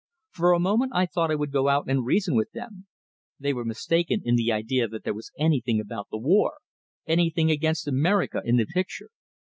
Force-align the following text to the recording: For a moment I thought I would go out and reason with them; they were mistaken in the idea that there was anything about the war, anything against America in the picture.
For 0.31 0.51
a 0.51 0.59
moment 0.59 0.93
I 0.95 1.05
thought 1.05 1.29
I 1.29 1.35
would 1.35 1.51
go 1.51 1.67
out 1.67 1.85
and 1.87 2.03
reason 2.03 2.33
with 2.33 2.53
them; 2.53 2.87
they 3.39 3.53
were 3.53 3.63
mistaken 3.63 4.23
in 4.25 4.35
the 4.35 4.51
idea 4.51 4.87
that 4.87 5.03
there 5.03 5.13
was 5.13 5.29
anything 5.37 5.79
about 5.79 6.07
the 6.09 6.17
war, 6.17 6.55
anything 7.05 7.51
against 7.51 7.87
America 7.87 8.41
in 8.43 8.57
the 8.57 8.65
picture. 8.65 9.11